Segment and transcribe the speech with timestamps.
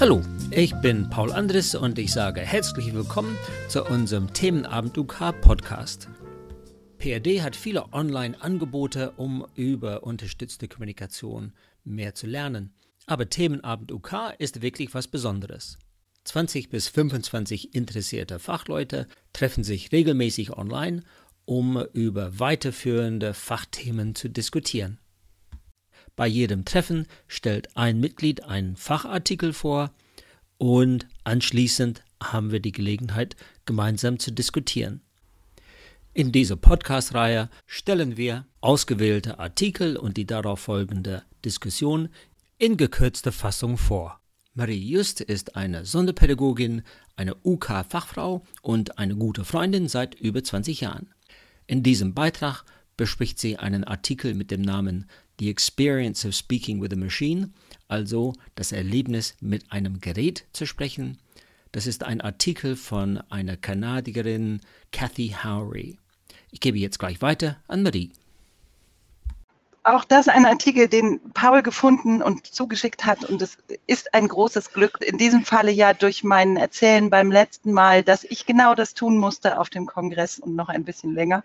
[0.00, 3.36] Hallo, ich bin Paul Andres und ich sage herzlich willkommen
[3.68, 6.08] zu unserem Themenabend UK Podcast.
[6.96, 11.52] PRD hat viele Online-Angebote, um über unterstützte Kommunikation
[11.84, 12.72] mehr zu lernen.
[13.06, 15.76] Aber Themenabend UK ist wirklich was Besonderes.
[16.24, 21.02] 20 bis 25 interessierte Fachleute treffen sich regelmäßig online,
[21.44, 24.98] um über weiterführende Fachthemen zu diskutieren.
[26.16, 29.92] Bei jedem Treffen stellt ein Mitglied einen Fachartikel vor
[30.58, 35.00] und anschließend haben wir die Gelegenheit, gemeinsam zu diskutieren.
[36.12, 42.08] In dieser Podcast-Reihe stellen wir ausgewählte Artikel und die darauf folgende Diskussion
[42.58, 44.19] in gekürzter Fassung vor.
[44.52, 46.82] Marie Just ist eine Sonderpädagogin,
[47.14, 51.14] eine UK-Fachfrau und eine gute Freundin seit über 20 Jahren.
[51.68, 52.64] In diesem Beitrag
[52.96, 57.50] bespricht sie einen Artikel mit dem Namen The Experience of Speaking with a Machine,
[57.86, 61.18] also das Erlebnis mit einem Gerät zu sprechen.
[61.70, 65.96] Das ist ein Artikel von einer Kanadierin Kathy Howry.
[66.50, 68.10] Ich gebe jetzt gleich weiter an Marie.
[69.82, 73.24] Auch das ein Artikel, den Paul gefunden und zugeschickt hat.
[73.24, 73.56] Und es
[73.86, 78.24] ist ein großes Glück, in diesem Falle ja durch mein Erzählen beim letzten Mal, dass
[78.24, 81.44] ich genau das tun musste auf dem Kongress und noch ein bisschen länger,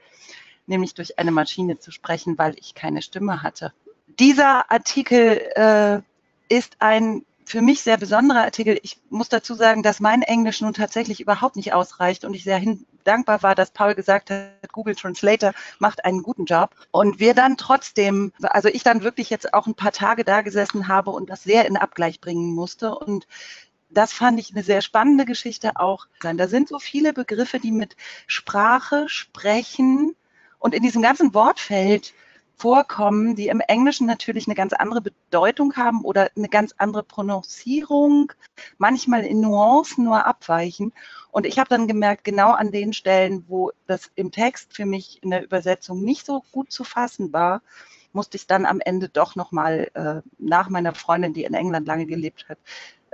[0.68, 3.72] nämlich durch eine Maschine zu sprechen, weil ich keine Stimme hatte
[4.20, 6.02] dieser Artikel äh,
[6.54, 8.80] ist ein für mich sehr besonderer Artikel.
[8.82, 12.58] Ich muss dazu sagen, dass mein Englisch nun tatsächlich überhaupt nicht ausreicht und ich sehr
[13.06, 16.76] dankbar war, dass Paul gesagt hat, Google Translator macht einen guten Job.
[16.92, 20.88] Und wir dann trotzdem, also ich dann wirklich jetzt auch ein paar Tage da gesessen
[20.88, 22.96] habe und das sehr in Abgleich bringen musste.
[22.96, 23.28] Und
[23.90, 26.08] das fand ich eine sehr spannende Geschichte auch.
[26.22, 27.96] Da sind so viele Begriffe, die mit
[28.28, 30.16] Sprache, Sprechen
[30.60, 32.14] und in diesem ganzen Wortfeld
[32.58, 38.32] vorkommen, die im Englischen natürlich eine ganz andere Bedeutung haben oder eine ganz andere Prononcierung,
[38.78, 40.94] manchmal in Nuancen nur abweichen.
[41.32, 45.22] Und ich habe dann gemerkt, genau an den Stellen, wo das im Text für mich
[45.22, 47.62] in der Übersetzung nicht so gut zu fassen war,
[48.14, 52.06] musste ich dann am Ende doch nochmal äh, nach meiner Freundin, die in England lange
[52.06, 52.58] gelebt hat,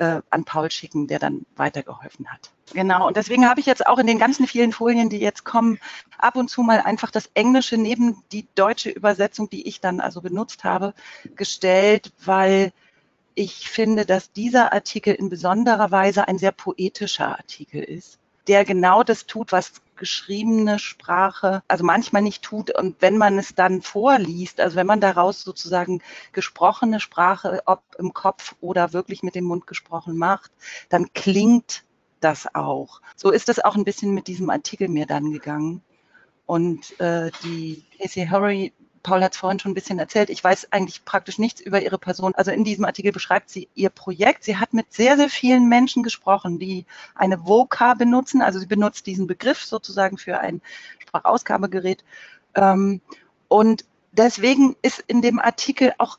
[0.01, 2.50] äh, an Paul schicken, der dann weitergeholfen hat.
[2.73, 5.79] Genau, und deswegen habe ich jetzt auch in den ganzen vielen Folien, die jetzt kommen,
[6.17, 10.22] ab und zu mal einfach das Englische neben die deutsche Übersetzung, die ich dann also
[10.22, 10.95] benutzt habe,
[11.35, 12.73] gestellt, weil
[13.35, 18.17] ich finde, dass dieser Artikel in besonderer Weise ein sehr poetischer Artikel ist,
[18.47, 22.75] der genau das tut, was geschriebene Sprache, also manchmal nicht tut.
[22.75, 28.12] Und wenn man es dann vorliest, also wenn man daraus sozusagen gesprochene Sprache, ob im
[28.13, 30.52] Kopf oder wirklich mit dem Mund gesprochen macht,
[30.90, 31.84] dann klingt
[32.19, 33.02] das auch.
[33.16, 35.84] So ist es auch ein bisschen mit diesem Artikel mir dann gegangen.
[36.47, 38.73] Und äh, die Casey Hurry
[39.03, 40.29] Paul hat es vorhin schon ein bisschen erzählt.
[40.29, 42.35] Ich weiß eigentlich praktisch nichts über ihre Person.
[42.35, 44.44] Also in diesem Artikel beschreibt sie ihr Projekt.
[44.44, 46.85] Sie hat mit sehr, sehr vielen Menschen gesprochen, die
[47.16, 48.41] eine VOCA benutzen.
[48.41, 50.61] Also sie benutzt diesen Begriff sozusagen für ein
[51.00, 52.03] Sprachausgabegerät.
[52.56, 53.01] Ähm,
[53.47, 56.17] und deswegen ist in dem Artikel auch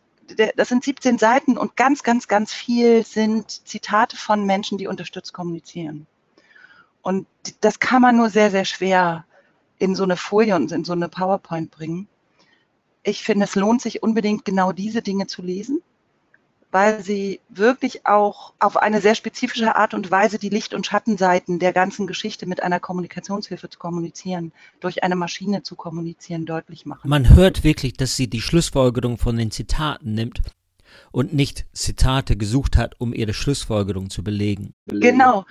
[0.56, 5.34] das sind 17 Seiten und ganz, ganz, ganz viel sind Zitate von Menschen, die unterstützt
[5.34, 6.06] kommunizieren.
[7.02, 7.26] Und
[7.60, 9.26] das kann man nur sehr, sehr schwer
[9.78, 12.08] in so eine Folie und in so eine PowerPoint bringen
[13.02, 15.82] ich finde, es lohnt sich unbedingt genau diese Dinge zu lesen,
[16.70, 21.58] weil sie wirklich auch auf eine sehr spezifische Art und Weise die Licht- und Schattenseiten
[21.58, 27.10] der ganzen Geschichte mit einer Kommunikationshilfe zu kommunizieren, durch eine Maschine zu kommunizieren, deutlich machen.
[27.10, 30.40] Man hört wirklich, dass sie die Schlussfolgerung von den Zitaten nimmt
[31.10, 34.74] und nicht Zitate gesucht hat, um ihre Schlussfolgerung zu belegen.
[34.86, 35.44] Genau.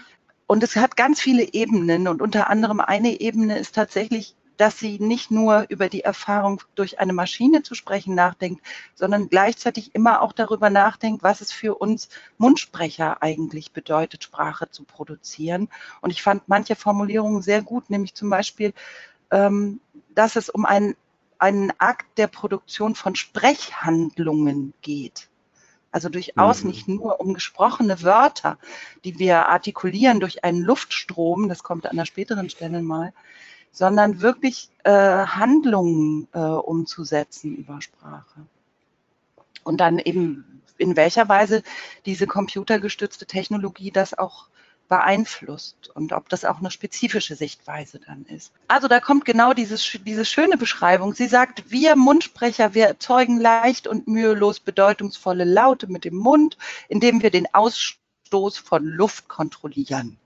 [0.47, 4.99] Und es hat ganz viele Ebenen und unter anderem eine Ebene ist tatsächlich dass sie
[4.99, 8.63] nicht nur über die Erfahrung durch eine Maschine zu sprechen nachdenkt,
[8.93, 14.83] sondern gleichzeitig immer auch darüber nachdenkt, was es für uns Mundsprecher eigentlich bedeutet, Sprache zu
[14.83, 15.67] produzieren.
[16.01, 18.71] Und ich fand manche Formulierungen sehr gut, nämlich zum Beispiel,
[19.31, 19.81] ähm,
[20.13, 20.95] dass es um einen,
[21.39, 25.27] einen Akt der Produktion von Sprechhandlungen geht.
[25.91, 26.69] Also durchaus mhm.
[26.69, 28.59] nicht nur um gesprochene Wörter,
[29.05, 33.11] die wir artikulieren durch einen Luftstrom, das kommt an einer späteren Stelle mal,
[33.71, 38.45] sondern wirklich äh, Handlungen äh, umzusetzen über Sprache.
[39.63, 41.63] Und dann eben in welcher Weise
[42.05, 44.47] diese computergestützte Technologie das auch
[44.91, 48.51] beeinflusst und ob das auch eine spezifische Sichtweise dann ist.
[48.67, 51.13] Also da kommt genau dieses, diese schöne Beschreibung.
[51.13, 56.57] Sie sagt, wir Mundsprecher, wir erzeugen leicht und mühelos bedeutungsvolle Laute mit dem Mund,
[56.89, 60.17] indem wir den Ausstoß von Luft kontrollieren.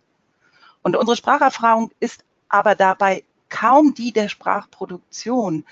[0.81, 5.65] Und unsere Spracherfahrung ist aber dabei kaum die der Sprachproduktion.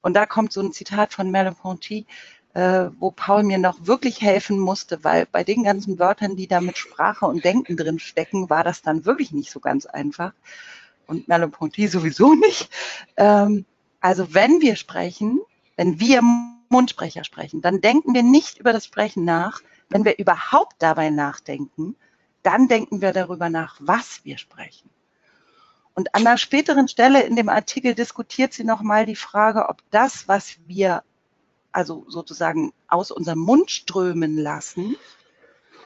[0.00, 2.06] Und da kommt so ein Zitat von Merleau-Ponty,
[2.54, 6.60] äh, wo Paul mir noch wirklich helfen musste, weil bei den ganzen Wörtern, die da
[6.60, 10.32] mit Sprache und Denken drin stecken, war das dann wirklich nicht so ganz einfach.
[11.06, 12.70] Und Merleau-Ponty sowieso nicht.
[13.16, 13.64] Ähm,
[14.00, 15.40] also wenn wir sprechen,
[15.76, 16.22] wenn wir
[16.68, 19.62] Mundsprecher sprechen, dann denken wir nicht über das Sprechen nach.
[19.88, 21.96] Wenn wir überhaupt dabei nachdenken,
[22.42, 24.90] dann denken wir darüber nach, was wir sprechen.
[25.98, 30.28] Und an einer späteren Stelle in dem Artikel diskutiert sie nochmal die Frage, ob das,
[30.28, 31.02] was wir
[31.72, 34.94] also sozusagen aus unserem Mund strömen lassen,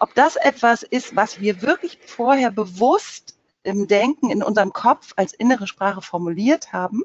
[0.00, 5.32] ob das etwas ist, was wir wirklich vorher bewusst im Denken, in unserem Kopf als
[5.32, 7.04] innere Sprache formuliert haben.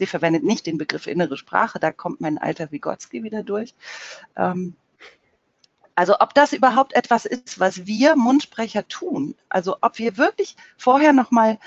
[0.00, 3.76] Sie verwendet nicht den Begriff innere Sprache, da kommt mein alter Vygotsky wieder durch.
[4.34, 4.74] Ähm,
[5.94, 9.36] also ob das überhaupt etwas ist, was wir Mundsprecher tun.
[9.48, 11.60] Also ob wir wirklich vorher nochmal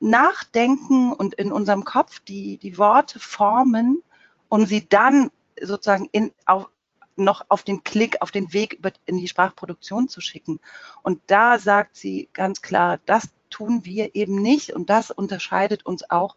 [0.00, 4.02] nachdenken und in unserem Kopf die, die Worte formen
[4.48, 6.68] und sie dann sozusagen in, auf,
[7.16, 10.60] noch auf den Klick, auf den Weg in die Sprachproduktion zu schicken.
[11.02, 16.10] Und da sagt sie ganz klar, das tun wir eben nicht und das unterscheidet uns
[16.10, 16.36] auch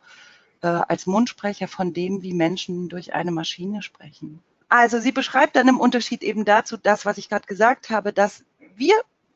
[0.61, 4.41] äh, als Mundsprecher von dem, wie Menschen durch eine Maschine sprechen.
[4.69, 8.43] Also sie beschreibt dann im Unterschied eben dazu das, was ich gerade gesagt habe, dass
[8.75, 8.93] wir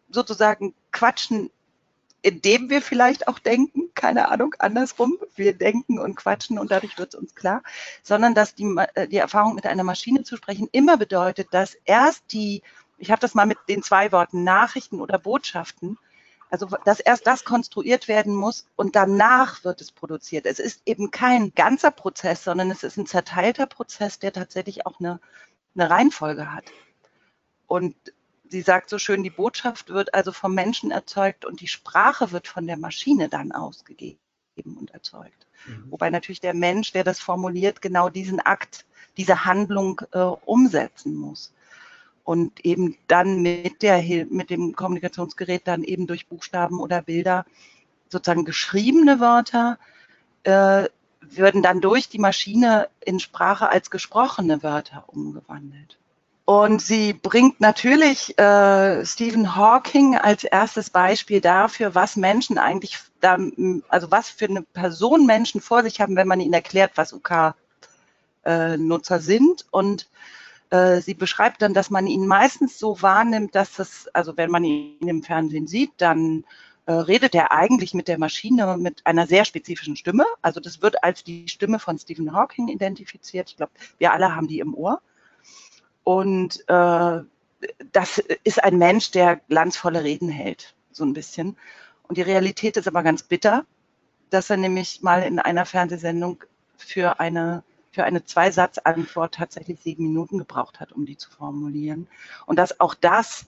[0.10, 1.50] sozusagen quatschen
[2.24, 7.14] indem wir vielleicht auch denken, keine Ahnung, andersrum, wir denken und quatschen und dadurch wird
[7.14, 7.62] es uns klar,
[8.02, 12.31] sondern dass die, äh, die Erfahrung mit einer Maschine zu sprechen immer bedeutet, dass erst
[12.31, 12.64] die,
[12.98, 16.00] ich habe das mal mit den zwei Worten Nachrichten oder Botschaften,
[16.50, 20.46] also dass erst das konstruiert werden muss und danach wird es produziert.
[20.46, 25.00] Es ist eben kein ganzer Prozess, sondern es ist ein zerteilter Prozess, der tatsächlich auch
[25.00, 25.20] eine,
[25.75, 26.66] eine Reihenfolge hat.
[27.68, 27.96] Und
[28.54, 32.48] sie sagt so schön, die Botschaft wird also vom Menschen erzeugt und die Sprache wird
[32.48, 34.20] von der Maschine dann ausgegeben
[34.80, 35.48] und erzeugt.
[35.66, 35.86] Mhm.
[35.90, 38.86] Wobei natürlich der Mensch, der das formuliert, genau diesen Akt,
[39.18, 41.52] diese Handlung äh, umsetzen muss.
[42.24, 47.46] Und eben dann mit, der, mit dem Kommunikationsgerät dann eben durch Buchstaben oder Bilder
[48.08, 49.80] sozusagen geschriebene Wörter
[50.44, 50.88] äh,
[51.22, 55.98] würden dann durch die Maschine in Sprache als gesprochene Wörter umgewandelt.
[56.45, 63.38] Und sie bringt natürlich äh, Stephen Hawking als erstes Beispiel dafür, was Menschen eigentlich, da,
[63.88, 69.16] also was für eine Person Menschen vor sich haben, wenn man ihnen erklärt, was UK-Nutzer
[69.16, 69.66] äh, sind.
[69.72, 70.10] Und
[70.69, 74.66] äh, sie beschreibt dann, dass man ihn meistens so wahrnimmt, dass es, also wenn man
[74.66, 76.44] ihn im Fernsehen sieht, dann
[76.88, 80.25] äh, redet er eigentlich mit der Maschine mit einer sehr spezifischen Stimme.
[80.42, 83.50] Also das wird als die Stimme von Stephen Hawking identifiziert.
[83.50, 85.00] Ich glaube, wir alle haben die im Ohr.
[86.04, 87.20] Und äh,
[87.92, 91.58] das ist ein Mensch, der glanzvolle Reden hält, so ein bisschen.
[92.08, 93.66] Und die Realität ist aber ganz bitter,
[94.30, 96.44] dass er nämlich mal in einer Fernsehsendung
[96.78, 102.08] für eine, für eine Zweisatzantwort tatsächlich sieben Minuten gebraucht hat, um die zu formulieren.
[102.46, 103.46] Und dass auch das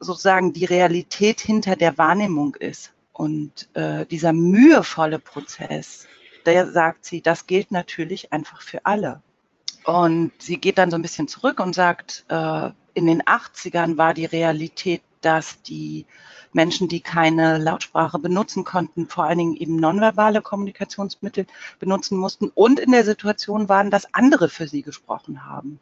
[0.00, 2.92] sozusagen die Realität hinter der Wahrnehmung ist.
[3.12, 6.06] Und äh, dieser mühevolle Prozess,
[6.46, 9.22] der sagt sie, das gilt natürlich einfach für alle.
[9.84, 14.14] Und sie geht dann so ein bisschen zurück und sagt, äh, in den 80ern war
[14.14, 16.06] die Realität, dass die
[16.52, 21.46] Menschen, die keine Lautsprache benutzen konnten, vor allen Dingen eben nonverbale Kommunikationsmittel
[21.80, 25.80] benutzen mussten und in der Situation waren, dass andere für sie gesprochen haben.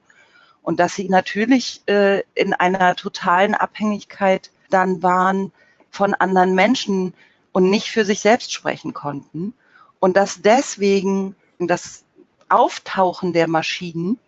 [0.62, 5.52] Und dass sie natürlich äh, in einer totalen Abhängigkeit dann waren
[5.90, 7.14] von anderen Menschen
[7.52, 9.54] und nicht für sich selbst sprechen konnten.
[10.00, 12.04] Und dass deswegen, das
[12.52, 14.18] Auftauchen der Maschinen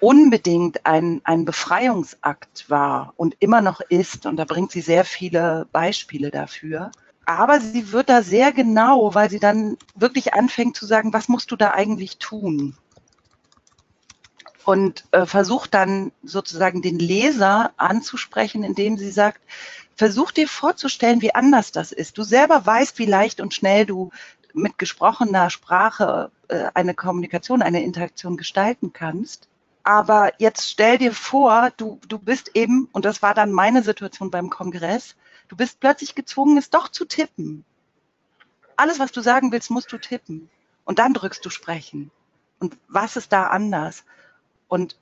[0.00, 4.26] unbedingt ein, ein Befreiungsakt war und immer noch ist.
[4.26, 6.92] Und da bringt sie sehr viele Beispiele dafür.
[7.24, 11.50] Aber sie wird da sehr genau, weil sie dann wirklich anfängt zu sagen, was musst
[11.50, 12.76] du da eigentlich tun?
[14.64, 19.40] Und äh, versucht dann sozusagen den Leser anzusprechen, indem sie sagt,
[19.96, 22.18] versuch dir vorzustellen, wie anders das ist.
[22.18, 24.10] Du selber weißt, wie leicht und schnell du
[24.56, 29.48] mit gesprochener Sprache äh, eine Kommunikation, eine Interaktion gestalten kannst.
[29.82, 34.30] Aber jetzt stell dir vor, du, du bist eben, und das war dann meine Situation
[34.30, 35.14] beim Kongress,
[35.48, 37.64] du bist plötzlich gezwungen, es doch zu tippen.
[38.76, 40.50] Alles, was du sagen willst, musst du tippen.
[40.84, 42.10] Und dann drückst du sprechen.
[42.58, 44.04] Und was ist da anders?
[44.68, 44.96] Und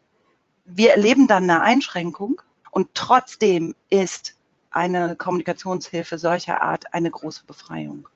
[0.64, 4.34] wir erleben dann eine Einschränkung und trotzdem ist
[4.70, 8.08] eine Kommunikationshilfe solcher Art eine große Befreiung.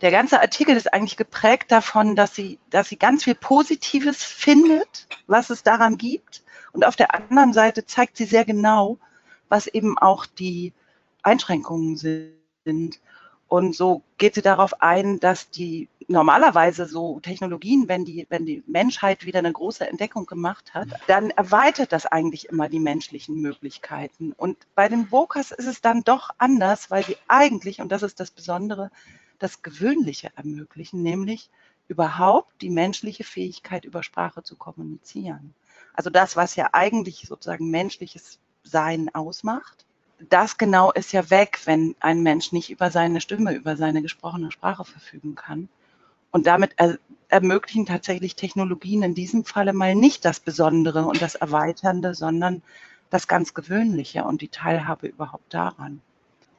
[0.00, 5.06] Der ganze Artikel ist eigentlich geprägt davon, dass sie, dass sie ganz viel Positives findet,
[5.26, 6.42] was es daran gibt.
[6.72, 8.98] Und auf der anderen Seite zeigt sie sehr genau,
[9.48, 10.72] was eben auch die
[11.22, 13.00] Einschränkungen sind.
[13.48, 18.62] Und so geht sie darauf ein, dass die normalerweise so Technologien, wenn die, wenn die
[18.66, 24.32] Menschheit wieder eine große Entdeckung gemacht hat, dann erweitert das eigentlich immer die menschlichen Möglichkeiten.
[24.36, 28.20] Und bei den Vokers ist es dann doch anders, weil sie eigentlich, und das ist
[28.20, 28.90] das Besondere,
[29.40, 31.50] das Gewöhnliche ermöglichen, nämlich
[31.88, 35.54] überhaupt die menschliche Fähigkeit, über Sprache zu kommunizieren.
[35.94, 39.84] Also das, was ja eigentlich sozusagen menschliches Sein ausmacht
[40.28, 44.52] das genau ist ja weg, wenn ein Mensch nicht über seine Stimme, über seine gesprochene
[44.52, 45.68] Sprache verfügen kann.
[46.30, 51.36] Und damit er, ermöglichen tatsächlich Technologien in diesem Falle mal nicht das Besondere und das
[51.36, 52.62] Erweiternde, sondern
[53.08, 56.00] das ganz Gewöhnliche und die Teilhabe überhaupt daran.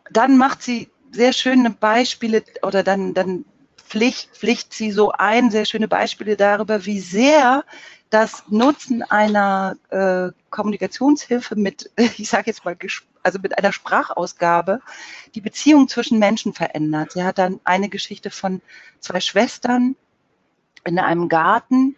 [0.10, 3.46] Dann macht sie sehr schöne Beispiele oder dann, dann
[3.78, 7.66] pflicht, pflicht sie so ein, sehr schöne Beispiele darüber, wie sehr
[8.10, 12.78] das Nutzen einer äh, Kommunikationshilfe mit, ich sage jetzt mal,
[13.24, 14.82] also mit einer Sprachausgabe,
[15.36, 17.14] die Beziehung zwischen Menschen verändert.
[17.14, 18.62] Sie hat dann eine Geschichte von
[19.00, 19.96] zwei Schwestern
[20.84, 21.96] in einem Garten,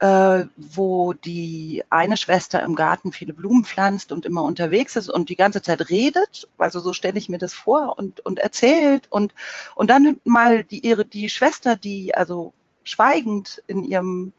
[0.00, 5.28] äh, wo die eine Schwester im Garten viele Blumen pflanzt und immer unterwegs ist und
[5.28, 6.48] die ganze Zeit redet.
[6.56, 9.34] Also so stelle ich mir das vor und, und erzählt und,
[9.74, 14.32] und dann mal die, ihre, die Schwester, die also schweigend in ihrem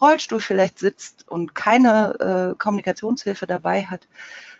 [0.00, 4.06] Rollstuhl vielleicht sitzt und keine äh, Kommunikationshilfe dabei hat,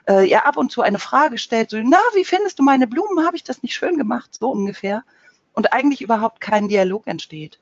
[0.09, 3.25] äh, ja ab und zu eine Frage stellt, so, na, wie findest du meine Blumen?
[3.25, 4.35] Habe ich das nicht schön gemacht?
[4.35, 5.05] So ungefähr.
[5.53, 7.61] Und eigentlich überhaupt kein Dialog entsteht.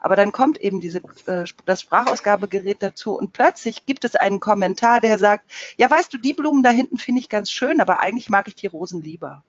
[0.00, 5.00] Aber dann kommt eben diese, äh, das Sprachausgabegerät dazu und plötzlich gibt es einen Kommentar,
[5.00, 8.28] der sagt, ja, weißt du, die Blumen da hinten finde ich ganz schön, aber eigentlich
[8.28, 9.42] mag ich die Rosen lieber.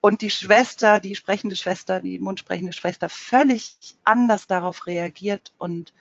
[0.00, 5.92] Und die Schwester, die sprechende Schwester, die mundsprechende Schwester völlig anders darauf reagiert und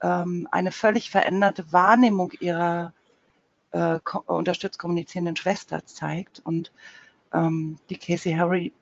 [0.00, 2.94] ähm, eine völlig veränderte Wahrnehmung ihrer
[3.72, 6.40] äh, unterstützt kommunizierenden Schwester zeigt.
[6.44, 6.72] Und
[7.32, 8.72] ähm, die Casey Harry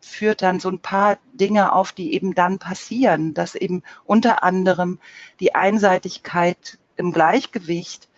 [0.00, 4.98] führt dann so ein paar Dinge auf, die eben dann passieren, dass eben unter anderem
[5.40, 8.08] die Einseitigkeit im Gleichgewicht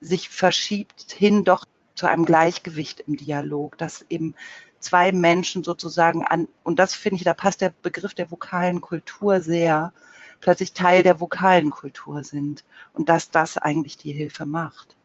[0.00, 4.34] sich verschiebt hin doch zu einem Gleichgewicht im Dialog, dass eben
[4.78, 9.40] zwei Menschen sozusagen an, und das finde ich, da passt der Begriff der vokalen Kultur
[9.40, 9.92] sehr,
[10.40, 14.96] plötzlich Teil der vokalen Kultur sind und dass das eigentlich die Hilfe macht.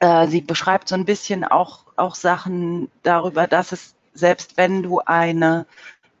[0.00, 5.00] Äh, sie beschreibt so ein bisschen auch, auch Sachen darüber, dass es, selbst wenn du
[5.00, 5.66] eine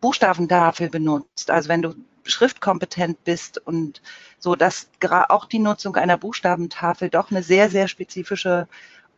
[0.00, 4.02] Buchstabentafel benutzt, also wenn du schriftkompetent bist und
[4.38, 4.88] so, dass
[5.28, 8.68] auch die Nutzung einer Buchstabentafel doch eine sehr, sehr spezifische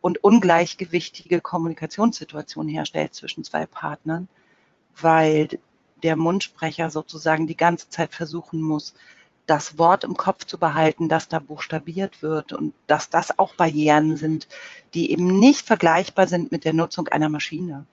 [0.01, 4.27] und ungleichgewichtige Kommunikationssituation herstellt zwischen zwei Partnern,
[4.99, 5.59] weil
[6.03, 8.93] der Mundsprecher sozusagen die ganze Zeit versuchen muss,
[9.47, 14.17] das Wort im Kopf zu behalten, das da buchstabiert wird und dass das auch Barrieren
[14.17, 14.47] sind,
[14.93, 17.85] die eben nicht vergleichbar sind mit der Nutzung einer Maschine.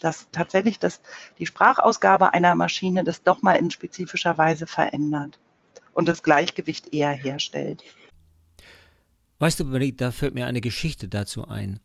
[0.00, 1.00] Dass tatsächlich das,
[1.38, 5.38] die Sprachausgabe einer Maschine das doch mal in spezifischer Weise verändert
[5.94, 7.82] und das Gleichgewicht eher herstellt.
[9.38, 11.80] Weißt du, Marie, da fällt mir eine Geschichte dazu ein.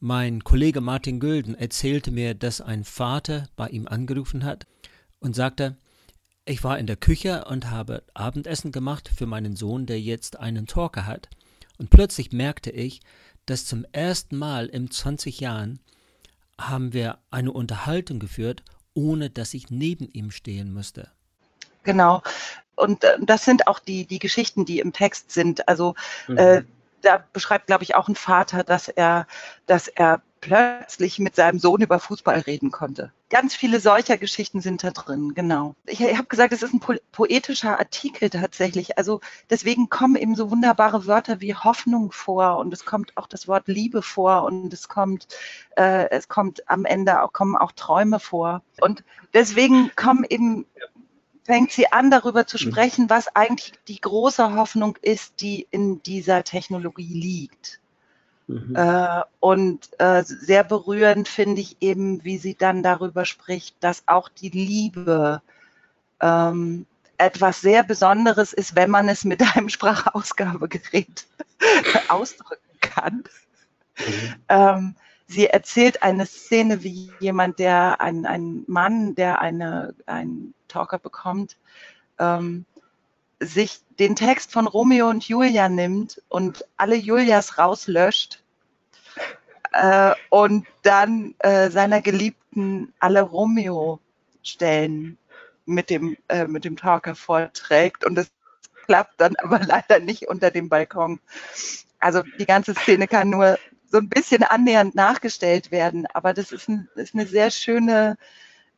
[0.00, 4.66] Mein Kollege Martin Gülden erzählte mir, dass ein Vater bei ihm angerufen hat
[5.18, 5.76] und sagte,
[6.46, 10.66] ich war in der Küche und habe Abendessen gemacht für meinen Sohn, der jetzt einen
[10.66, 11.28] Talker hat.
[11.78, 13.00] Und plötzlich merkte ich,
[13.46, 15.80] dass zum ersten Mal in 20 Jahren
[16.68, 18.62] haben wir eine Unterhaltung geführt,
[18.94, 21.10] ohne dass ich neben ihm stehen müsste.
[21.82, 22.22] Genau.
[22.74, 25.68] Und äh, das sind auch die, die Geschichten, die im Text sind.
[25.68, 25.94] Also
[26.28, 26.38] mhm.
[26.38, 26.62] äh,
[27.02, 29.26] da beschreibt, glaube ich, auch ein Vater, dass er,
[29.66, 33.12] dass er plötzlich mit seinem Sohn über Fußball reden konnte.
[33.28, 35.74] Ganz viele solcher Geschichten sind da drin, genau.
[35.86, 38.98] Ich, ich habe gesagt, es ist ein po poetischer Artikel tatsächlich.
[38.98, 39.20] Also
[39.50, 43.68] deswegen kommen eben so wunderbare Wörter wie Hoffnung vor und es kommt auch das Wort
[43.68, 45.28] Liebe vor und es kommt,
[45.76, 48.62] äh, es kommt am Ende auch kommen auch Träume vor.
[48.80, 49.04] Und
[49.34, 50.66] deswegen kommen eben
[51.44, 52.70] fängt sie an, darüber zu mhm.
[52.70, 57.79] sprechen, was eigentlich die große Hoffnung ist, die in dieser Technologie liegt.
[58.50, 58.74] Mhm.
[58.74, 64.28] Äh, und äh, sehr berührend finde ich eben, wie sie dann darüber spricht, dass auch
[64.28, 65.40] die Liebe
[66.20, 71.26] ähm, etwas sehr Besonderes ist, wenn man es mit einem Sprachausgabegerät
[72.08, 73.24] ausdrücken kann.
[73.98, 74.34] Mhm.
[74.48, 74.96] Ähm,
[75.28, 81.56] sie erzählt eine Szene, wie jemand, der ein, ein Mann, der eine, einen Talker bekommt,
[82.18, 82.64] ähm,
[83.40, 88.42] sich den Text von Romeo und Julia nimmt und alle Julias rauslöscht
[89.72, 95.16] äh, und dann äh, seiner Geliebten alle Romeo-Stellen
[95.64, 98.30] mit dem, äh, mit dem Talker vorträgt und es
[98.86, 101.20] klappt dann aber leider nicht unter dem Balkon.
[101.98, 103.58] Also die ganze Szene kann nur
[103.90, 106.06] so ein bisschen annähernd nachgestellt werden.
[106.12, 108.16] Aber das ist, ein, ist eine sehr schöne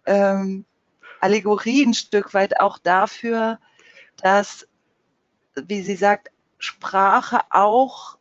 [0.07, 0.65] ähm,
[1.21, 3.59] Allegorie ein Stück weit auch dafür,
[4.23, 4.67] dass,
[5.55, 8.17] wie sie sagt, Sprache auch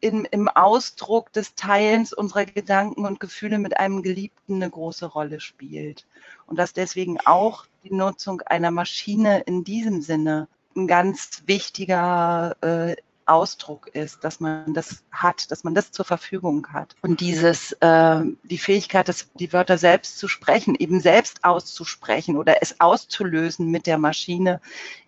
[0.00, 5.40] in, im Ausdruck des Teilens unserer Gedanken und Gefühle mit einem Geliebten eine große Rolle
[5.40, 6.06] spielt.
[6.46, 12.96] Und dass deswegen auch die Nutzung einer Maschine in diesem Sinne ein ganz wichtiger äh,
[13.32, 16.94] Ausdruck ist, dass man das hat, dass man das zur Verfügung hat.
[17.00, 22.62] Und dieses, äh, die Fähigkeit, das, die Wörter selbst zu sprechen, eben selbst auszusprechen oder
[22.62, 24.60] es auszulösen mit der Maschine,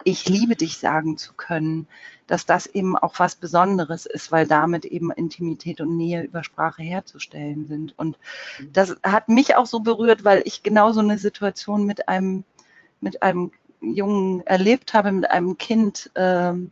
[0.04, 1.86] ich liebe dich sagen zu können,
[2.26, 6.82] dass das eben auch was Besonderes ist, weil damit eben Intimität und Nähe über Sprache
[6.82, 7.98] herzustellen sind.
[7.98, 8.18] Und
[8.72, 12.44] das hat mich auch so berührt, weil ich genau so eine Situation mit einem,
[13.00, 16.70] mit einem Jungen erlebt habe, mit einem Kind, ähm,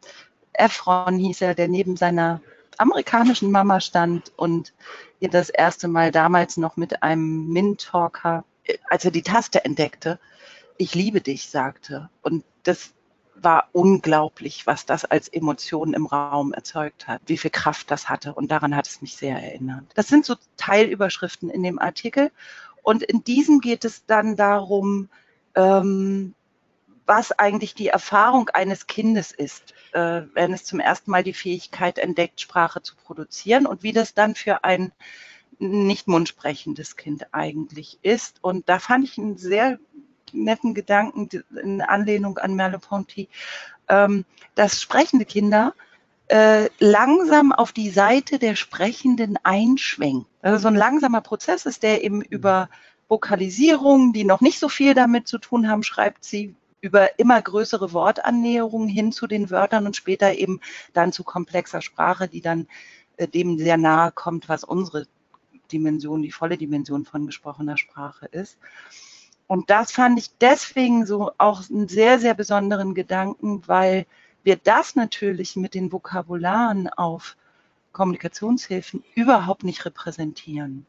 [0.52, 2.40] Efron hieß er, der neben seiner
[2.78, 4.73] amerikanischen Mama stand und
[5.21, 8.44] ihr das erste Mal damals noch mit einem Min-Talker,
[8.88, 10.18] als er die Taste entdeckte,
[10.78, 12.11] ich liebe dich, sagte.
[12.23, 12.92] Und das
[13.35, 18.35] war unglaublich, was das als Emotion im Raum erzeugt hat, wie viel Kraft das hatte.
[18.35, 19.85] Und daran hat es mich sehr erinnert.
[19.94, 22.30] Das sind so Teilüberschriften in dem Artikel.
[22.82, 25.09] Und in diesem geht es dann darum,
[25.54, 26.35] ähm,
[27.06, 31.99] was eigentlich die Erfahrung eines Kindes ist, äh, wenn es zum ersten Mal die Fähigkeit
[31.99, 34.92] entdeckt, Sprache zu produzieren und wie das dann für ein
[35.58, 38.38] nicht mundsprechendes Kind eigentlich ist.
[38.42, 39.78] Und da fand ich einen sehr
[40.32, 41.28] netten Gedanken
[41.62, 43.28] in Anlehnung an Merleau-Ponty,
[43.88, 45.75] ähm, dass sprechende Kinder
[46.28, 50.26] äh, langsam auf die Seite der Sprechenden einschwenken.
[50.40, 52.68] Also so ein langsamer Prozess ist, der eben über
[53.08, 57.92] Vokalisierung, die noch nicht so viel damit zu tun haben, schreibt sie, über immer größere
[57.94, 60.60] Wortannäherungen hin zu den Wörtern und später eben
[60.92, 62.66] dann zu komplexer Sprache, die dann
[63.16, 65.06] äh, dem sehr nahe kommt, was unsere
[65.72, 68.58] Dimension, die volle Dimension von gesprochener Sprache ist.
[69.46, 74.06] Und das fand ich deswegen so auch einen sehr, sehr besonderen Gedanken, weil
[74.42, 77.36] wir das natürlich mit den Vokabularen auf
[77.92, 80.84] Kommunikationshilfen überhaupt nicht repräsentieren.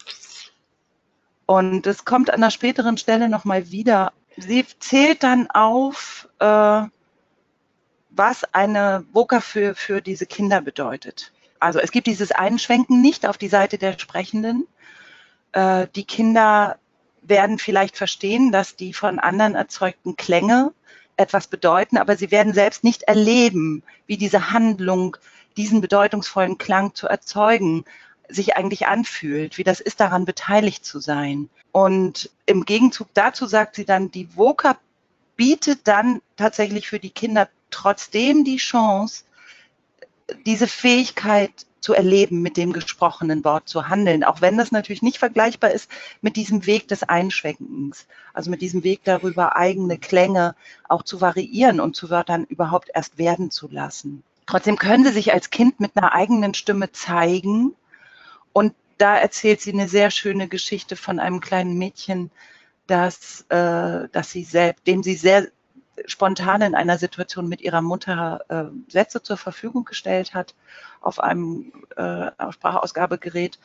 [1.45, 6.81] Und es kommt an einer späteren Stelle nochmal wieder sie zählt dann auf, äh,
[8.09, 11.31] was eine Voca für, für diese Kinder bedeutet.
[11.59, 14.67] Also es gibt dieses Einschwenken nicht auf die Seite der Sprechenden.
[15.53, 16.77] Äh, die Kinder
[17.21, 20.73] werden vielleicht verstehen, dass die von anderen erzeugten Klänge
[21.15, 25.17] etwas bedeuten, aber sie werden selbst nicht erleben, wie diese Handlung,
[25.57, 27.85] diesen bedeutungsvollen Klang zu erzeugen,
[28.33, 31.49] sich eigentlich anfühlt, wie das ist, daran beteiligt zu sein.
[31.71, 34.77] Und im Gegenzug dazu sagt sie dann, die VOCA
[35.35, 39.23] bietet dann tatsächlich für die Kinder trotzdem die Chance,
[40.45, 41.51] diese Fähigkeit
[41.83, 45.91] zu erleben, mit dem gesprochenen Wort zu handeln, auch wenn das natürlich nicht vergleichbar ist
[46.21, 50.55] mit diesem Weg des Einschwenkens, also mit diesem Weg darüber, eigene Klänge
[50.87, 54.23] auch zu variieren und zu Wörtern überhaupt erst werden zu lassen.
[54.45, 57.75] Trotzdem können sie sich als Kind mit einer eigenen Stimme zeigen
[58.53, 62.31] und da erzählt sie eine sehr schöne Geschichte von einem kleinen Mädchen,
[62.87, 65.47] das, äh, dass sie selbst, dem sie sehr
[66.05, 70.55] spontan in einer Situation mit ihrer Mutter äh, Sätze zur Verfügung gestellt hat
[71.01, 73.59] auf einem äh, Sprachausgabegerät.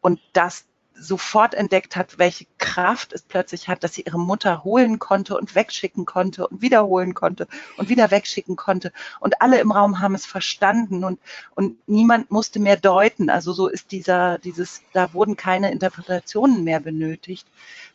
[0.00, 4.98] Und das sofort entdeckt hat, welche Kraft es plötzlich hat, dass sie ihre Mutter holen
[4.98, 8.92] konnte und wegschicken konnte und wiederholen konnte und wieder wegschicken konnte.
[9.20, 11.18] Und alle im Raum haben es verstanden und,
[11.54, 13.30] und niemand musste mehr deuten.
[13.30, 17.46] Also so ist dieser, dieses, da wurden keine Interpretationen mehr benötigt,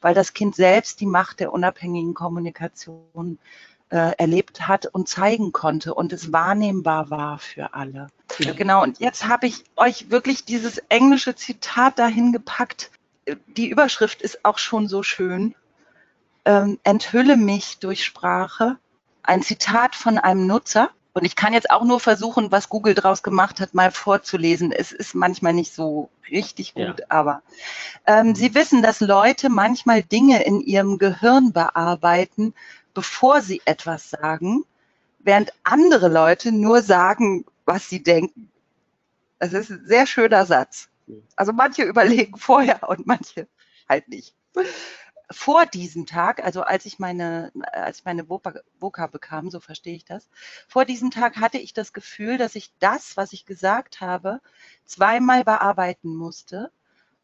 [0.01, 3.39] weil das Kind selbst die Macht der unabhängigen Kommunikation
[3.89, 8.07] äh, erlebt hat und zeigen konnte und es wahrnehmbar war für alle.
[8.39, 8.53] Ja.
[8.53, 12.91] Genau, und jetzt habe ich euch wirklich dieses englische Zitat dahin gepackt.
[13.47, 15.55] Die Überschrift ist auch schon so schön.
[16.45, 18.77] Ähm, enthülle mich durch Sprache.
[19.23, 20.91] Ein Zitat von einem Nutzer.
[21.13, 24.71] Und ich kann jetzt auch nur versuchen, was Google draus gemacht hat, mal vorzulesen.
[24.71, 27.05] Es ist manchmal nicht so richtig gut, ja.
[27.09, 27.41] aber
[28.05, 32.53] ähm, Sie wissen, dass Leute manchmal Dinge in ihrem Gehirn bearbeiten,
[32.97, 34.65] bevor sie etwas sagen,
[35.19, 38.51] während andere Leute nur sagen, was sie denken.
[39.37, 40.89] Das ist ein sehr schöner Satz.
[41.35, 43.47] Also manche überlegen vorher und manche
[43.87, 44.33] halt nicht.
[45.29, 50.05] Vor diesem Tag, also als ich meine, als ich meine Voka bekam, so verstehe ich
[50.05, 50.27] das,
[50.67, 54.41] vor diesem Tag hatte ich das Gefühl, dass ich das, was ich gesagt habe,
[54.85, 56.71] zweimal bearbeiten musste.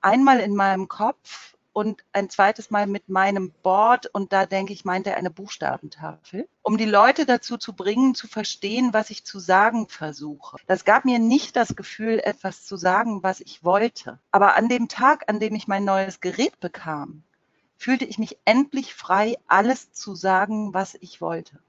[0.02, 4.86] Einmal in meinem Kopf und ein zweites Mal mit meinem Board und da denke ich,
[4.86, 9.40] meint er eine Buchstabentafel, um die Leute dazu zu bringen, zu verstehen, was ich zu
[9.40, 10.58] sagen versuche.
[10.68, 14.20] Das gab mir nicht das Gefühl, etwas zu sagen, was ich wollte.
[14.32, 17.24] Aber an dem Tag, an dem ich mein neues Gerät bekam,
[17.76, 21.60] fühlte ich mich endlich frei, alles zu sagen, was ich wollte.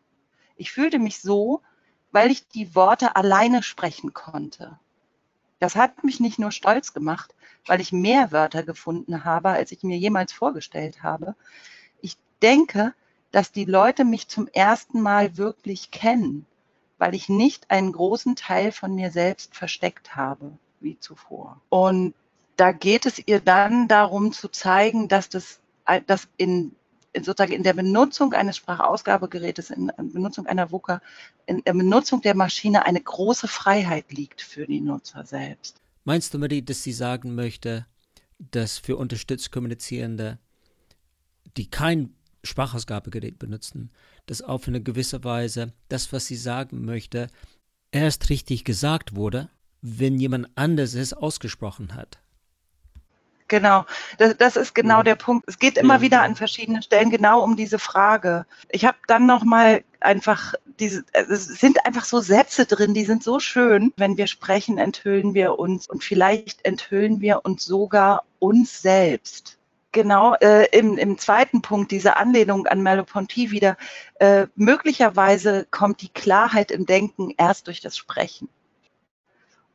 [0.57, 1.62] Ich fühlte mich so,
[2.12, 4.79] weil ich die Worte alleine sprechen konnte.
[5.64, 9.83] Das hat mich nicht nur stolz gemacht, weil ich mehr Wörter gefunden habe, als ich
[9.83, 11.35] mir jemals vorgestellt habe.
[12.03, 12.92] Ich denke,
[13.31, 16.44] dass die Leute mich zum ersten Mal wirklich kennen,
[16.98, 21.59] weil ich nicht einen großen Teil von mir selbst versteckt habe, wie zuvor.
[21.70, 22.12] Und
[22.57, 25.61] da geht es ihr dann darum zu zeigen, dass das
[26.07, 26.77] dass in
[27.16, 31.00] sozusagen in der Benutzung eines Sprachausgabegerätes, in der Benutzung einer VUCA,
[31.46, 35.81] in der Benutzung der Maschine eine große Freiheit liegt für die Nutzer selbst.
[36.05, 37.87] Meinst du, Marie, dass sie sagen möchte,
[38.38, 40.38] dass für unterstützt Kommunizierende,
[41.57, 43.90] die kein Sprachausgabegerät benutzen,
[44.27, 47.29] dass auf eine gewisse Weise das, was sie sagen möchte,
[47.90, 49.48] erst richtig gesagt wurde,
[49.81, 52.18] wenn jemand anderes es ausgesprochen hat?
[53.48, 53.85] Genau,
[54.16, 55.04] das, das ist genau mhm.
[55.04, 55.44] der Punkt.
[55.46, 56.02] Es geht immer mhm.
[56.02, 58.46] wieder an verschiedenen Stellen genau um diese Frage.
[58.70, 63.22] Ich habe dann noch mal einfach diese, es sind einfach so Sätze drin, die sind
[63.22, 63.92] so schön.
[63.96, 69.59] Wenn wir sprechen, enthüllen wir uns und vielleicht enthüllen wir uns sogar uns selbst.
[69.92, 73.76] Genau, äh, im, im zweiten Punkt, diese Anlehnung an Merleau-Ponty wieder,
[74.18, 78.48] äh, möglicherweise kommt die Klarheit im Denken erst durch das Sprechen.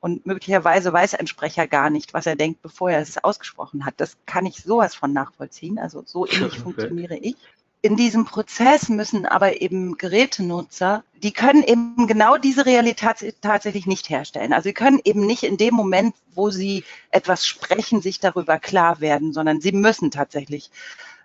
[0.01, 3.95] Und möglicherweise weiß ein Sprecher gar nicht, was er denkt, bevor er es ausgesprochen hat.
[3.97, 5.77] Das kann ich sowas von nachvollziehen.
[5.77, 6.61] Also so ähnlich okay.
[6.61, 7.35] funktioniere ich.
[7.81, 14.09] In diesem Prozess müssen aber eben Gerätenutzer, die können eben genau diese Realität tatsächlich nicht
[14.09, 14.51] herstellen.
[14.51, 18.99] Also sie können eben nicht in dem Moment, wo sie etwas sprechen, sich darüber klar
[18.99, 20.71] werden, sondern sie müssen tatsächlich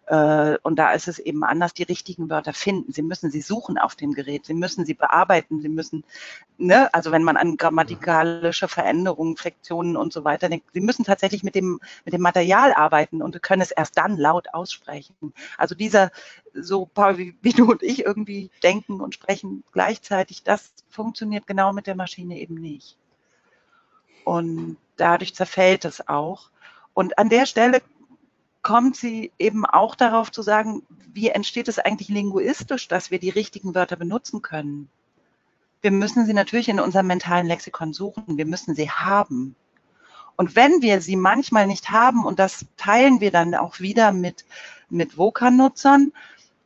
[0.07, 2.93] äh, und da ist es eben anders, die richtigen Wörter finden.
[2.93, 6.05] Sie müssen sie suchen auf dem Gerät, sie müssen sie bearbeiten, sie müssen,
[6.59, 11.43] ne, also wenn man an grammatikalische Veränderungen, Flektionen und so weiter denkt, sie müssen tatsächlich
[11.43, 15.15] mit dem, mit dem Material arbeiten und können es erst dann laut aussprechen.
[15.57, 16.11] Also dieser,
[16.53, 21.73] so Paul, wie, wie du und ich irgendwie denken und sprechen gleichzeitig, das funktioniert genau
[21.73, 22.99] mit der Maschine eben nicht.
[24.25, 26.51] Und dadurch zerfällt es auch.
[26.93, 27.83] Und an der Stelle
[28.65, 33.31] kommt sie eben auch darauf zu sagen, wie entsteht es eigentlich linguistisch, dass wir die
[33.31, 34.89] richtigen Wörter benutzen können.
[35.83, 39.55] Wir müssen sie natürlich in unserem mentalen Lexikon suchen, wir müssen sie haben.
[40.37, 44.47] Und wenn wir sie manchmal nicht haben, und das teilen wir dann auch wieder mit,
[44.89, 46.13] mit VOCA-Nutzern,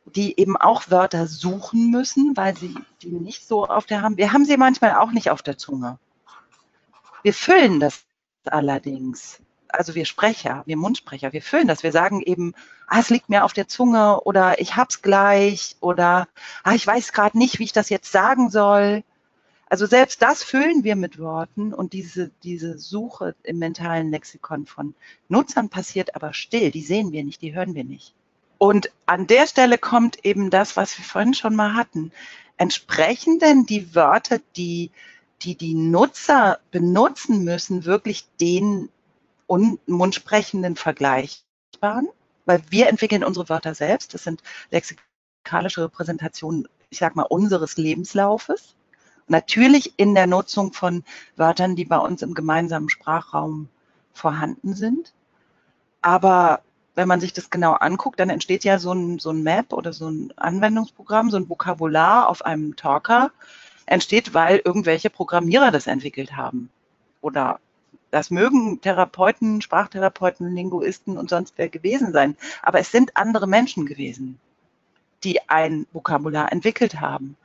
[0.05, 4.17] die eben auch Wörter suchen müssen, weil sie die nicht so auf der haben.
[4.17, 5.99] Wir haben sie manchmal auch nicht auf der Zunge.
[7.23, 8.05] Wir füllen das
[8.45, 11.83] allerdings also wir Sprecher, wir Mundsprecher, wir füllen das.
[11.83, 12.53] Wir sagen eben,
[12.87, 16.27] ah, es liegt mir auf der Zunge oder ich hab's gleich oder
[16.63, 19.03] ah, ich weiß gerade nicht, wie ich das jetzt sagen soll.
[19.67, 24.95] Also selbst das füllen wir mit Worten und diese, diese Suche im mentalen Lexikon von
[25.27, 26.71] Nutzern passiert aber still.
[26.71, 28.15] Die sehen wir nicht, die hören wir nicht.
[28.57, 32.11] Und an der Stelle kommt eben das, was wir vorhin schon mal hatten.
[32.57, 34.91] Entsprechen denn die Wörter, die
[35.41, 38.89] die, die Nutzer benutzen müssen, wirklich den
[39.49, 42.07] und Mundsprechenden vergleichbaren,
[42.45, 44.13] weil wir entwickeln unsere Wörter selbst.
[44.13, 48.75] Das sind lexikalische Repräsentationen, ich sag mal, unseres Lebenslaufes.
[49.27, 51.03] Natürlich in der Nutzung von
[51.35, 53.69] Wörtern, die bei uns im gemeinsamen Sprachraum
[54.13, 55.13] vorhanden sind.
[56.03, 56.61] Aber
[56.93, 59.93] wenn man sich das genau anguckt, dann entsteht ja so ein, so ein Map oder
[59.93, 63.31] so ein Anwendungsprogramm, so ein Vokabular auf einem Talker,
[63.87, 66.69] entsteht, weil irgendwelche Programmierer das entwickelt haben
[67.21, 67.59] oder
[68.11, 72.35] das mögen Therapeuten, Sprachtherapeuten, Linguisten und sonst wer gewesen sein.
[72.61, 74.39] Aber es sind andere Menschen gewesen,
[75.23, 77.37] die ein Vokabular entwickelt haben.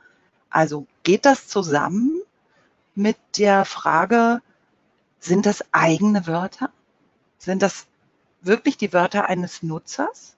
[0.49, 2.21] Also geht das zusammen
[2.95, 4.41] mit der Frage,
[5.19, 6.69] sind das eigene Wörter?
[7.37, 7.87] Sind das
[8.41, 10.35] wirklich die Wörter eines Nutzers?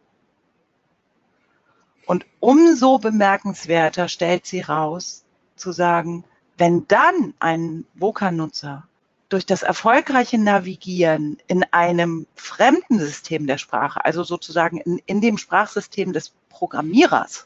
[2.05, 6.23] Und umso bemerkenswerter stellt sie raus, zu sagen,
[6.57, 8.87] wenn dann ein Voka-Nutzer
[9.29, 15.37] durch das erfolgreiche Navigieren in einem fremden System der Sprache, also sozusagen in, in dem
[15.37, 17.45] Sprachsystem des Programmierers,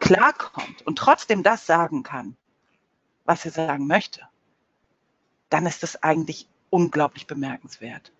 [0.00, 2.36] klarkommt und trotzdem das sagen kann,
[3.24, 4.22] was er sagen möchte,
[5.50, 8.12] dann ist das eigentlich unglaublich bemerkenswert.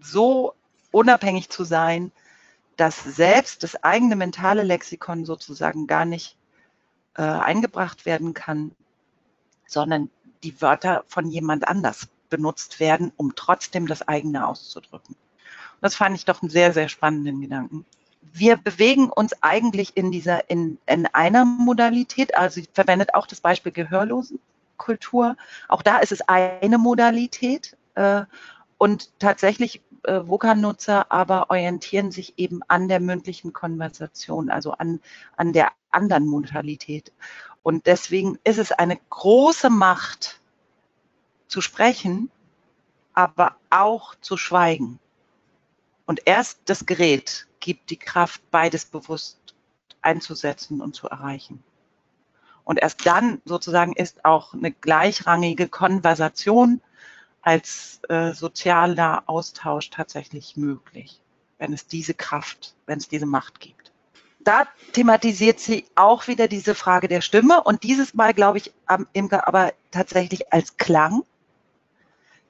[0.00, 0.54] So
[0.92, 2.12] unabhängig zu sein,
[2.76, 6.38] dass selbst das eigene mentale Lexikon sozusagen gar nicht
[7.14, 8.74] äh, eingebracht werden kann,
[9.66, 10.10] sondern
[10.42, 15.16] die Wörter von jemand anders benutzt werden, um trotzdem das eigene auszudrücken.
[15.80, 17.84] Das fand ich doch einen sehr, sehr spannenden Gedanken.
[18.32, 23.40] Wir bewegen uns eigentlich in dieser, in, in einer Modalität, also sie verwendet auch das
[23.40, 25.36] Beispiel Gehörlosenkultur.
[25.68, 27.76] Auch da ist es eine Modalität.
[27.94, 28.22] Äh,
[28.78, 35.00] und tatsächlich äh, VOCA-Nutzer aber orientieren sich eben an der mündlichen Konversation, also an,
[35.36, 37.12] an der anderen Modalität.
[37.70, 40.40] Und deswegen ist es eine große Macht
[41.46, 42.28] zu sprechen,
[43.14, 44.98] aber auch zu schweigen.
[46.04, 49.54] Und erst das Gerät gibt die Kraft, beides bewusst
[50.02, 51.62] einzusetzen und zu erreichen.
[52.64, 56.80] Und erst dann sozusagen ist auch eine gleichrangige Konversation
[57.40, 61.22] als äh, sozialer Austausch tatsächlich möglich,
[61.58, 63.89] wenn es diese Kraft, wenn es diese Macht gibt.
[64.42, 69.06] Da thematisiert sie auch wieder diese Frage der Stimme und dieses Mal, glaube ich, am
[69.12, 71.22] Imker aber tatsächlich als Klang.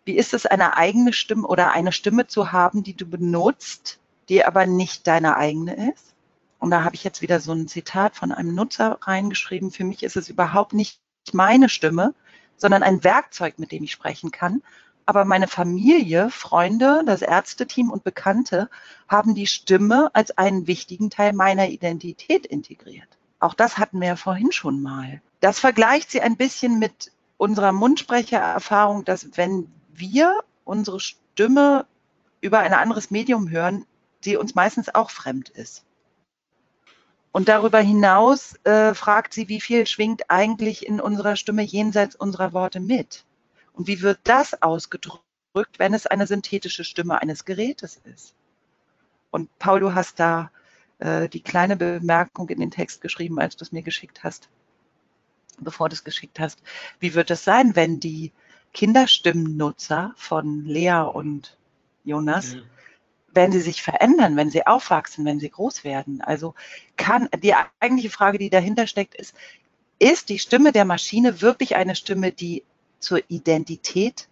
[0.05, 3.98] Wie ist es, eine eigene Stimme oder eine Stimme zu haben, die du benutzt,
[4.29, 6.14] die aber nicht deine eigene ist?
[6.59, 9.70] Und da habe ich jetzt wieder so ein Zitat von einem Nutzer reingeschrieben.
[9.70, 11.00] Für mich ist es überhaupt nicht
[11.33, 12.14] meine Stimme,
[12.57, 14.62] sondern ein Werkzeug, mit dem ich sprechen kann.
[15.10, 18.70] Aber meine Familie, Freunde, das Ärzteteam und Bekannte
[19.08, 23.08] haben die Stimme als einen wichtigen Teil meiner Identität integriert.
[23.40, 25.20] Auch das hatten wir ja vorhin schon mal.
[25.40, 31.86] Das vergleicht sie ein bisschen mit unserer Mundsprechererfahrung, dass wenn wir unsere Stimme
[32.40, 33.86] über ein anderes Medium hören,
[34.20, 35.82] sie uns meistens auch fremd ist.
[37.32, 42.52] Und darüber hinaus äh, fragt sie, wie viel schwingt eigentlich in unserer Stimme jenseits unserer
[42.52, 43.24] Worte mit?
[43.72, 48.35] Und wie wird das ausgedrückt, wenn es eine synthetische Stimme eines Gerätes ist?
[49.30, 50.50] Und Paul, du hast da
[50.98, 54.48] äh, die kleine Bemerkung in den Text geschrieben, als du es mir geschickt hast,
[55.59, 56.62] bevor du es geschickt hast.
[56.98, 58.33] Wie wird es sein, wenn die
[58.72, 61.56] Kinderstimmennutzer von Lea und
[62.04, 62.62] Jonas mhm
[63.33, 66.20] wenn sie sich verändern, wenn sie aufwachsen, wenn sie groß werden.
[66.20, 66.54] Also
[66.96, 69.35] kann die eigentliche Frage, die dahinter steckt, ist,
[69.98, 72.64] ist die Stimme der Maschine wirklich eine Stimme, die
[73.00, 74.28] zur Identität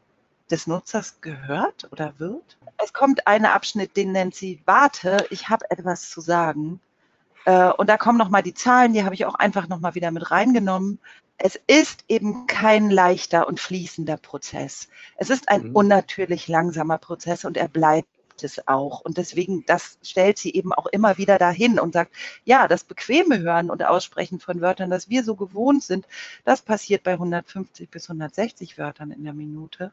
[0.51, 2.57] des Nutzers gehört oder wird?
[2.83, 6.81] Es kommt ein Abschnitt, den nennt sie Warte, ich habe etwas zu sagen.
[7.45, 10.31] Äh, und da kommen nochmal die Zahlen, die habe ich auch einfach nochmal wieder mit
[10.31, 10.99] reingenommen.
[11.39, 14.89] Es ist eben kein leichter und fließender Prozess.
[15.17, 15.77] Es ist ein mhm.
[15.77, 18.09] unnatürlich langsamer Prozess und er bleibt
[18.45, 19.01] es auch.
[19.01, 23.39] Und deswegen, das stellt sie eben auch immer wieder dahin und sagt, ja, das bequeme
[23.39, 26.07] Hören und Aussprechen von Wörtern, das wir so gewohnt sind,
[26.45, 29.93] das passiert bei 150 bis 160 Wörtern in der Minute.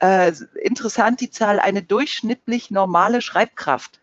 [0.00, 4.00] Äh, interessant die Zahl, eine durchschnittlich normale Schreibkraft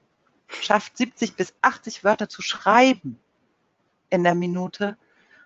[0.47, 3.19] schafft 70 bis 80 Wörter zu schreiben
[4.09, 4.97] in der Minute.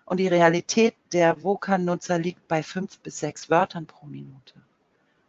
[0.04, 4.54] Und die Realität der Vokan-Nutzer liegt bei fünf bis sechs Wörtern pro Minute.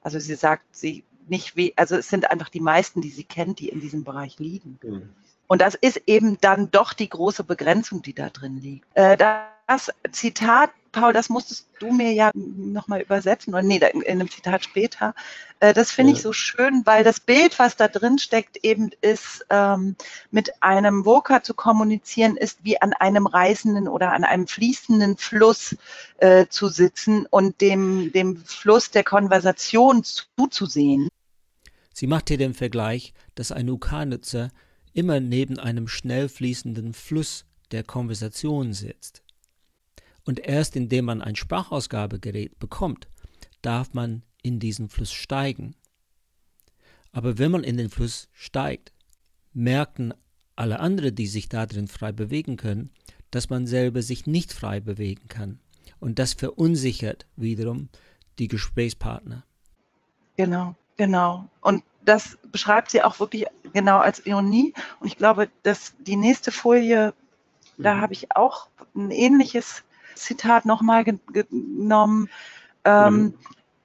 [0.01, 3.59] Also sie sagt, sie nicht wie, also es sind einfach die meisten, die sie kennt,
[3.59, 4.77] die in diesem Bereich liegen.
[4.83, 5.09] Mhm.
[5.47, 8.85] Und das ist eben dann doch die große Begrenzung, die da drin liegt.
[8.93, 9.17] Äh,
[9.67, 14.63] das Zitat, Paul, das musstest du mir ja nochmal übersetzen, oder nee, in einem Zitat
[14.63, 15.13] später.
[15.59, 16.17] Äh, das finde ja.
[16.17, 19.95] ich so schön, weil das Bild, was da drin steckt, eben ist, ähm,
[20.31, 25.75] mit einem Voker zu kommunizieren, ist wie an einem reißenden oder an einem fließenden Fluss
[26.17, 31.09] äh, zu sitzen und dem, dem Fluss der Konversation zuzusehen.
[31.93, 34.51] Sie macht hier den Vergleich, dass ein UK-Nutzer
[34.93, 39.23] immer neben einem schnell fließenden Fluss der Konversation sitzt.
[40.23, 43.07] Und erst indem man ein Sprachausgabegerät bekommt,
[43.61, 45.75] darf man in diesen Fluss steigen.
[47.11, 48.93] Aber wenn man in den Fluss steigt,
[49.53, 50.13] merken
[50.55, 52.91] alle anderen, die sich darin frei bewegen können,
[53.31, 55.59] dass man selber sich nicht frei bewegen kann.
[55.99, 57.89] Und das verunsichert wiederum
[58.39, 59.45] die Gesprächspartner.
[60.37, 61.49] Genau, genau.
[61.61, 64.75] Und das beschreibt sie auch wirklich genau als Ironie.
[64.99, 67.15] Und ich glaube, dass die nächste Folie,
[67.79, 68.01] da mhm.
[68.01, 69.81] habe ich auch ein ähnliches
[70.13, 72.29] Zitat nochmal genommen.
[72.85, 73.33] Ähm, mhm.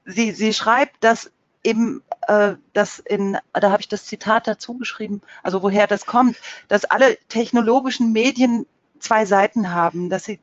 [0.04, 1.30] sie, sie schreibt, dass
[1.64, 6.36] eben äh, das in, da habe ich das Zitat dazu geschrieben, also woher das kommt,
[6.68, 8.66] dass alle technologischen Medien
[8.98, 10.38] zwei Seiten haben, dass sie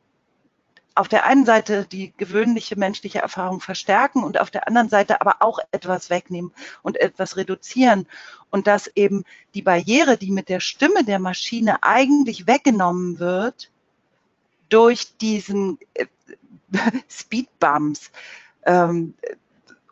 [0.95, 5.37] auf der einen Seite die gewöhnliche menschliche Erfahrung verstärken und auf der anderen Seite aber
[5.39, 6.51] auch etwas wegnehmen
[6.83, 8.07] und etwas reduzieren.
[8.51, 9.23] Und dass eben
[9.55, 13.71] die Barriere, die mit der Stimme der Maschine eigentlich weggenommen wird,
[14.69, 16.05] durch diesen äh,
[17.09, 18.11] Speedbumps,
[18.65, 19.15] ähm,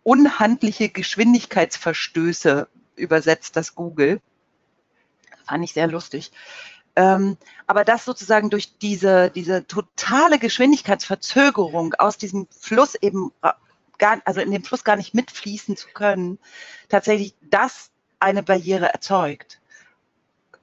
[0.04, 4.22] unhandliche Geschwindigkeitsverstöße übersetzt das Google.
[5.48, 6.32] Fand ich sehr lustig.
[6.96, 13.32] Ähm, aber das sozusagen durch diese, diese totale Geschwindigkeitsverzögerung aus diesem Fluss eben
[13.98, 16.38] gar, also in dem Fluss gar nicht mitfließen zu können,
[16.90, 19.62] tatsächlich das eine Barriere erzeugt.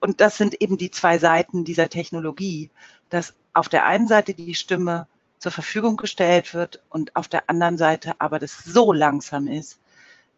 [0.01, 2.71] Und das sind eben die zwei Seiten dieser Technologie,
[3.11, 5.07] dass auf der einen Seite die Stimme
[5.39, 9.81] zur Verfügung gestellt wird und auf der anderen Seite aber das so langsam ist,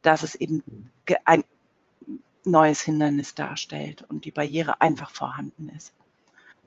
[0.03, 0.91] dass es eben
[1.25, 1.45] ein
[2.45, 5.93] neues Hindernis darstellt und die Barriere einfach vorhanden ist.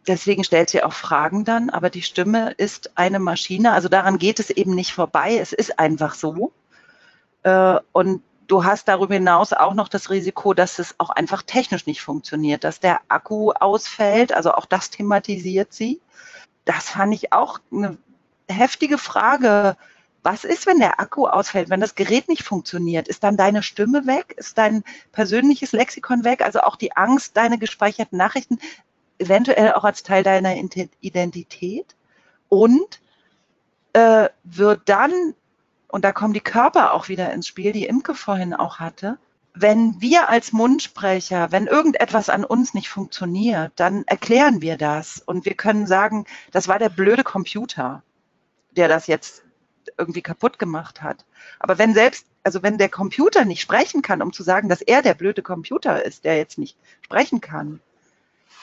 [0.08, 4.40] Deswegen stellt sie auch Fragen dann, aber die Stimme ist eine Maschine, also daran geht
[4.40, 6.52] es eben nicht vorbei, es ist einfach so.
[7.44, 11.86] Äh, und du hast darüber hinaus auch noch das Risiko, dass es auch einfach technisch
[11.86, 16.02] nicht funktioniert, dass der Akku ausfällt, also auch das thematisiert sie.
[16.66, 17.98] Das fand ich auch eine
[18.50, 19.78] heftige Frage.
[20.24, 23.08] Was ist, wenn der Akku ausfällt, wenn das Gerät nicht funktioniert?
[23.08, 24.34] Ist dann deine Stimme weg?
[24.38, 26.42] Ist dein persönliches Lexikon weg?
[26.42, 28.60] Also auch die Angst, deine gespeicherten Nachrichten
[29.20, 31.96] eventuell auch als Teil deiner Identität?
[32.50, 33.02] Und
[33.94, 35.36] äh, wird dann,
[35.90, 39.18] und da kommen die Körper auch wieder ins Spiel, die Imke vorhin auch hatte,
[39.56, 45.46] wenn wir als Mundsprecher, wenn irgendetwas an uns nicht funktioniert, dann erklären wir das und
[45.46, 48.02] wir können sagen, das war der blöde Computer
[48.76, 49.44] der das jetzt
[49.98, 51.26] irgendwie kaputt gemacht hat.
[51.60, 55.02] Aber wenn selbst, also wenn der Computer nicht sprechen kann, um zu sagen, dass er
[55.02, 57.80] der blöde Computer ist, der jetzt nicht sprechen kann,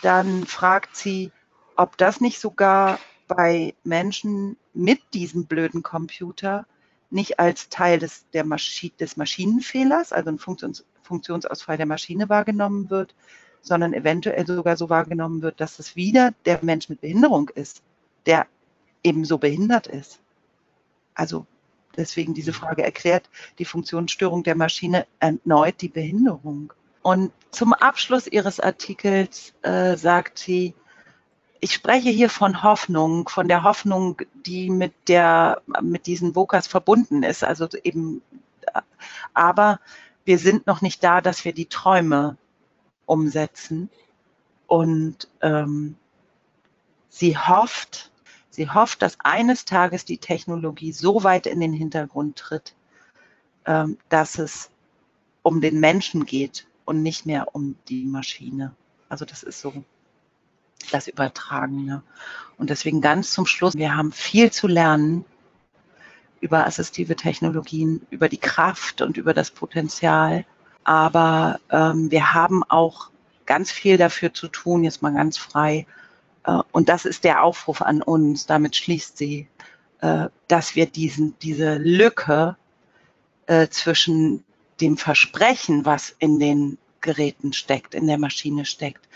[0.03, 1.33] dann fragt sie,
[1.77, 6.67] ob das nicht sogar bei Menschen mit diesem blöden Computer
[7.11, 12.89] nicht als Teil des, der Maschi des Maschinenfehlers, also ein Funktions Funktionsausfall der Maschine wahrgenommen
[12.89, 13.17] wird,
[13.63, 17.83] sondern eventuell sogar so wahrgenommen wird, dass es wieder der Mensch mit Behinderung ist,
[18.27, 18.47] der
[19.03, 20.21] ebenso behindert ist.
[21.15, 21.47] Also
[21.97, 26.73] deswegen diese Frage erklärt die Funktionsstörung der Maschine erneut die Behinderung.
[27.03, 30.75] Und zum Abschluss ihres Artikels äh, sagt sie,
[31.61, 37.23] ich spreche hier von Hoffnung, von der Hoffnung, die mit der, mit diesen Vokas verbunden
[37.23, 37.45] ist.
[37.45, 38.23] Also eben,
[39.35, 39.81] aber
[40.25, 42.37] wir sind noch nicht da, dass wir die Träume
[43.05, 43.91] umsetzen.
[44.67, 45.97] Und ähm,
[47.09, 48.10] sie hofft,
[48.51, 52.75] Sie hofft, dass eines Tages die Technologie so weit in den Hintergrund tritt,
[53.65, 54.71] ähm, dass es
[55.43, 58.75] um den Menschen geht und nicht mehr um die Maschine.
[59.09, 59.85] Also das ist so
[60.91, 62.03] das Übertragene.
[62.59, 65.25] Und deswegen ganz zum Schluss, wir haben viel zu lernen
[66.41, 70.45] über assistive Technologien, über die Kraft und über das Potenzial.
[70.85, 73.11] Aber ähm, wir haben auch
[73.47, 75.87] ganz viel dafür zu tun, jetzt mal ganz frei,
[76.73, 79.49] und das ist der Aufruf an uns, damit schließt sie,
[80.01, 82.57] äh, dass wir diesen, diese Lücke
[83.47, 84.45] äh, zwischen
[84.81, 89.09] dem Versprechen, was in den Geräten steckt, in der Maschine steckt,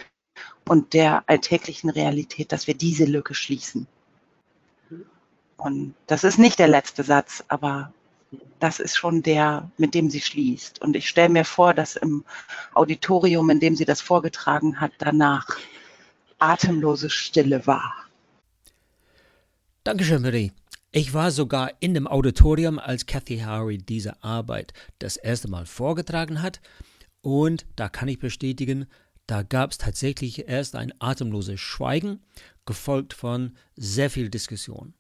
[0.69, 3.87] und der alltäglichen Realität, dass wir diese Lücke schließen.
[5.57, 7.93] Und das ist nicht der letzte Satz, aber
[8.59, 10.83] das ist schon der, mit dem sie schließt.
[10.83, 12.25] Und ich stelle mir vor, dass im
[12.75, 15.47] Auditorium, in dem sie das vorgetragen hat, danach
[16.51, 17.95] atemlose Stille war.
[19.83, 20.53] Dankeschön, Marie.
[20.93, 26.41] Ich war sogar in dem Auditorium, als Kathy Howery diese Arbeit das erste Mal vorgetragen
[26.41, 26.61] hat.
[27.21, 28.87] Und da kann ich bestätigen,
[29.27, 32.21] da gab es tatsächlich erst ein atemloses Schweigen,
[32.67, 34.95] gefolgt von sehr viel Diskussion.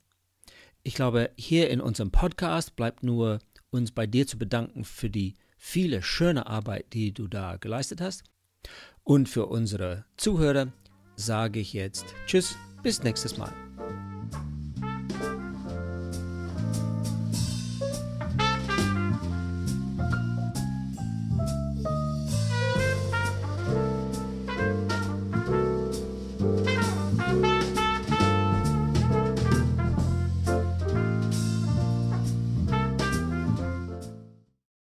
[0.82, 3.38] Ich glaube, hier in unserem Podcast bleibt nur
[3.70, 8.24] uns bei dir zu bedanken für die viele schöne Arbeit, die du da geleistet hast.
[9.02, 10.72] Und für unsere Zuhörer
[11.16, 13.63] sage ich jetzt Tschüss, bis nächstes Mal.